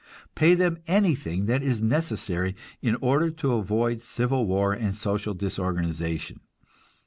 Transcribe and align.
Pay 0.33 0.55
them 0.55 0.79
anything 0.87 1.45
that 1.45 1.61
is 1.61 1.79
necessary, 1.79 2.55
in 2.81 2.95
order 3.01 3.29
to 3.29 3.53
avoid 3.53 4.01
civil 4.01 4.47
war 4.47 4.73
and 4.73 4.95
social 4.95 5.35
disorganization! 5.35 6.39